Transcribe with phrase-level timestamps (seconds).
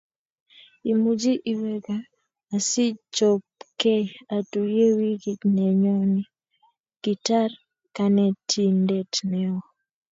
[0.91, 2.07] Imuchi iwe gaa
[2.55, 4.05] asichobkei
[4.37, 6.23] otuye wikit nenyoni.
[7.03, 7.49] Kitar
[7.95, 9.57] Kanentindet neo